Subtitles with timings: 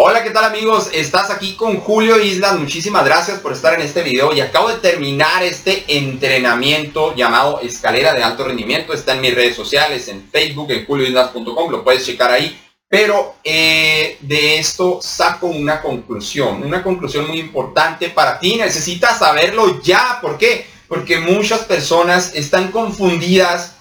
[0.00, 0.90] Hola, ¿qué tal amigos?
[0.92, 2.56] Estás aquí con Julio Islas.
[2.56, 8.14] Muchísimas gracias por estar en este video y acabo de terminar este entrenamiento llamado Escalera
[8.14, 8.92] de Alto Rendimiento.
[8.92, 12.56] Está en mis redes sociales, en Facebook, en julioislas.com, lo puedes checar ahí.
[12.88, 18.54] Pero eh, de esto saco una conclusión, una conclusión muy importante para ti.
[18.54, 20.20] Necesitas saberlo ya.
[20.22, 20.64] ¿Por qué?
[20.86, 23.74] Porque muchas personas están confundidas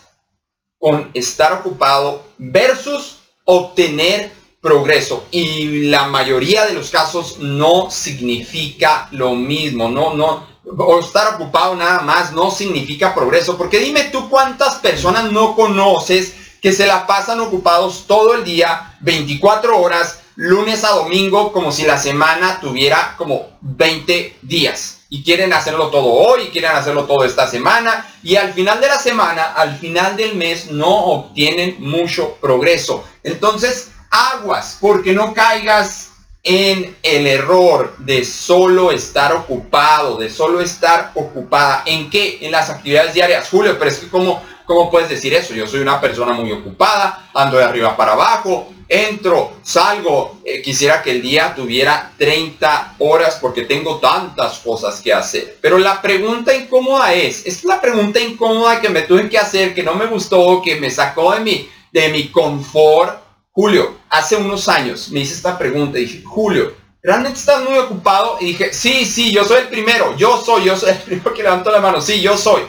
[0.80, 4.37] con estar ocupado versus obtener
[4.68, 10.46] progreso y la mayoría de los casos no significa lo mismo, no, no,
[10.78, 16.34] o estar ocupado nada más no significa progreso, porque dime tú cuántas personas no conoces
[16.61, 21.84] que se la pasan ocupados todo el día, 24 horas, lunes a domingo, como si
[21.84, 24.96] la semana tuviera como 20 días.
[25.10, 28.06] Y quieren hacerlo todo hoy, quieren hacerlo todo esta semana.
[28.22, 33.06] Y al final de la semana, al final del mes, no obtienen mucho progreso.
[33.23, 36.11] Entonces, aguas, porque no caigas
[36.47, 41.83] en el error de solo estar ocupado, de solo estar ocupada.
[41.86, 42.39] ¿En qué?
[42.41, 43.50] En las actividades diarias.
[43.50, 45.53] Julio, pero es que ¿cómo, cómo puedes decir eso?
[45.53, 50.38] Yo soy una persona muy ocupada, ando de arriba para abajo, entro, salgo.
[50.45, 55.58] Eh, quisiera que el día tuviera 30 horas porque tengo tantas cosas que hacer.
[55.59, 59.83] Pero la pregunta incómoda es, es la pregunta incómoda que me tuve que hacer, que
[59.83, 63.27] no me gustó, que me sacó de mi, de mi confort
[63.59, 68.38] Julio, hace unos años me hice esta pregunta y dije, Julio, ¿realmente estás muy ocupado?
[68.39, 71.41] Y dije, sí, sí, yo soy el primero, yo soy, yo soy el primero que
[71.41, 72.61] levanto la mano, sí, yo soy.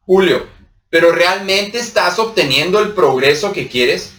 [0.00, 0.44] Julio,
[0.90, 4.14] pero ¿realmente estás obteniendo el progreso que quieres?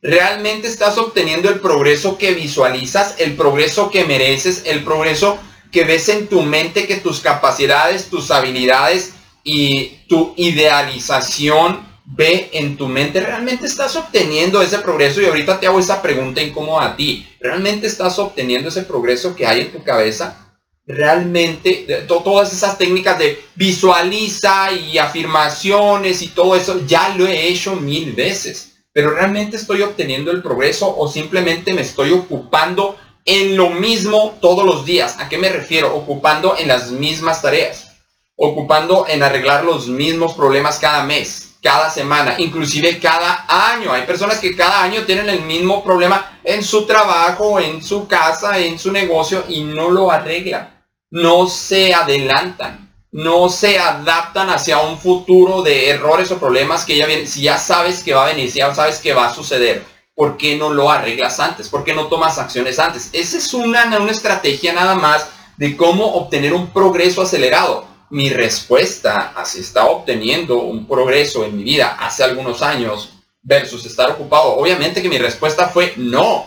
[0.00, 5.38] ¿Realmente estás obteniendo el progreso que visualizas, el progreso que mereces, el progreso
[5.70, 9.12] que ves en tu mente, que tus capacidades, tus habilidades
[9.44, 15.20] y tu idealización ve en tu mente, ¿realmente estás obteniendo ese progreso?
[15.20, 17.26] Y ahorita te hago esa pregunta incómoda a ti.
[17.40, 20.54] ¿Realmente estás obteniendo ese progreso que hay en tu cabeza?
[20.84, 27.76] Realmente, todas esas técnicas de visualiza y afirmaciones y todo eso, ya lo he hecho
[27.76, 28.74] mil veces.
[28.92, 34.66] Pero ¿realmente estoy obteniendo el progreso o simplemente me estoy ocupando en lo mismo todos
[34.66, 35.16] los días?
[35.18, 35.94] ¿A qué me refiero?
[35.94, 37.92] Ocupando en las mismas tareas.
[38.36, 43.92] Ocupando en arreglar los mismos problemas cada mes cada semana, inclusive cada año.
[43.92, 48.58] Hay personas que cada año tienen el mismo problema en su trabajo, en su casa,
[48.58, 50.82] en su negocio y no lo arreglan.
[51.10, 57.06] No se adelantan, no se adaptan hacia un futuro de errores o problemas que ya
[57.06, 57.28] vienen.
[57.28, 59.84] Si ya sabes que va a venir, si ya sabes que va a suceder,
[60.16, 61.68] ¿por qué no lo arreglas antes?
[61.68, 63.10] ¿Por qué no tomas acciones antes?
[63.12, 69.32] Esa es una, una estrategia nada más de cómo obtener un progreso acelerado mi respuesta
[69.34, 74.54] a si estaba obteniendo un progreso en mi vida hace algunos años versus estar ocupado,
[74.54, 76.46] obviamente que mi respuesta fue no.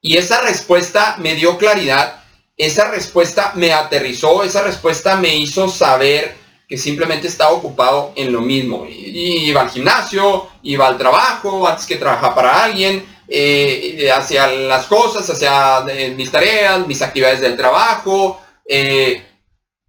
[0.00, 2.22] Y esa respuesta me dio claridad,
[2.56, 6.36] esa respuesta me aterrizó, esa respuesta me hizo saber
[6.68, 8.86] que simplemente estaba ocupado en lo mismo.
[8.88, 15.28] iba al gimnasio, iba al trabajo, antes que trabajar para alguien, eh, hacia las cosas,
[15.28, 19.26] hacia eh, mis tareas, mis actividades del trabajo, eh,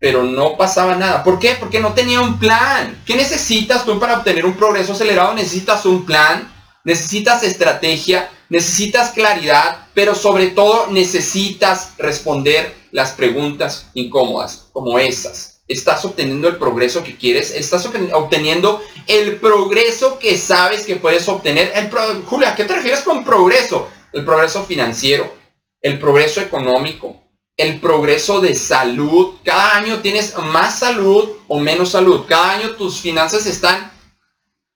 [0.01, 1.23] pero no pasaba nada.
[1.23, 1.55] ¿Por qué?
[1.59, 3.03] Porque no tenía un plan.
[3.05, 5.35] ¿Qué necesitas tú para obtener un progreso acelerado?
[5.35, 6.51] Necesitas un plan,
[6.83, 15.61] necesitas estrategia, necesitas claridad, pero sobre todo necesitas responder las preguntas incómodas como esas.
[15.67, 17.51] ¿Estás obteniendo el progreso que quieres?
[17.51, 21.71] ¿Estás obteniendo el progreso que sabes que puedes obtener?
[21.75, 21.91] El
[22.25, 23.87] Julia, ¿qué te refieres con progreso?
[24.11, 25.31] El progreso financiero,
[25.79, 27.21] el progreso económico,
[27.57, 29.35] el progreso de salud.
[29.43, 32.25] Cada año tienes más salud o menos salud.
[32.27, 33.91] Cada año tus finanzas están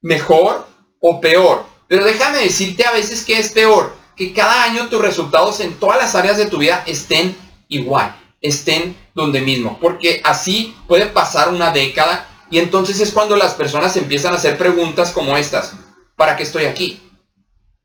[0.02, 0.68] mejor
[1.00, 1.66] o peor.
[1.88, 3.96] Pero déjame decirte a veces que es peor.
[4.16, 7.36] Que cada año tus resultados en todas las áreas de tu vida estén
[7.68, 8.16] igual.
[8.42, 9.80] Estén donde mismo.
[9.80, 12.30] Porque así puede pasar una década.
[12.52, 15.74] Y entonces es cuando las personas empiezan a hacer preguntas como estas.
[16.16, 17.02] ¿Para qué estoy aquí?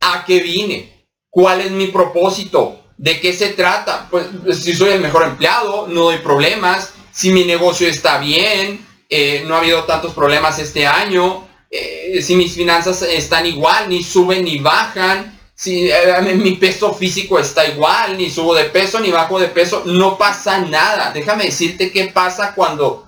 [0.00, 1.08] ¿A qué vine?
[1.30, 2.79] ¿Cuál es mi propósito?
[3.00, 4.08] ¿De qué se trata?
[4.10, 8.86] Pues, pues si soy el mejor empleado, no hay problemas, si mi negocio está bien,
[9.08, 14.02] eh, no ha habido tantos problemas este año, eh, si mis finanzas están igual, ni
[14.02, 19.10] suben ni bajan, si eh, mi peso físico está igual, ni subo de peso ni
[19.10, 21.10] bajo de peso, no pasa nada.
[21.10, 23.06] Déjame decirte qué pasa cuando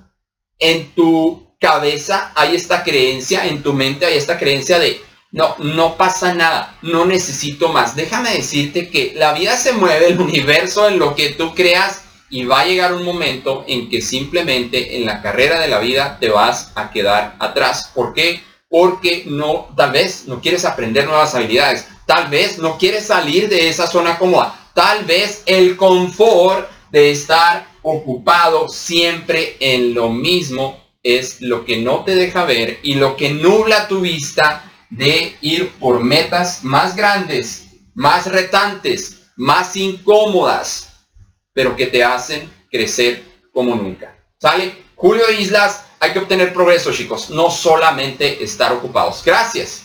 [0.59, 5.03] en tu cabeza hay esta creencia, en tu mente hay esta creencia de
[5.33, 7.97] no, no pasa nada, no necesito más.
[7.97, 12.45] Déjame decirte que la vida se mueve, el universo en lo que tú creas y
[12.45, 16.29] va a llegar un momento en que simplemente en la carrera de la vida te
[16.29, 17.91] vas a quedar atrás.
[17.95, 18.41] ¿Por qué?
[18.69, 23.69] Porque no, tal vez no quieres aprender nuevas habilidades, tal vez no quieres salir de
[23.69, 31.43] esa zona cómoda, Tal vez el confort de estar ocupado siempre en lo mismo es
[31.43, 36.05] lo que no te deja ver y lo que nubla tu vista de ir por
[36.05, 41.07] metas más grandes, más retantes, más incómodas,
[41.55, 44.15] pero que te hacen crecer como nunca.
[44.39, 44.85] ¿Sale?
[44.95, 49.23] Julio Islas, hay que obtener progreso, chicos, no solamente estar ocupados.
[49.25, 49.85] Gracias.